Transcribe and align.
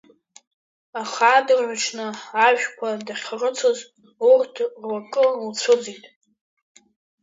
Аха 1.01 1.29
адырҩаҽны 1.37 2.07
ажәқәа 2.45 2.89
дахьрыцыз 3.05 3.79
урҭ 4.31 4.55
руакы 4.81 5.23
лцәыӡит. 5.49 6.03